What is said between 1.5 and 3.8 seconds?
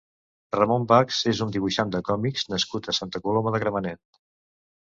dibuixant de còmics nascut a Santa Coloma de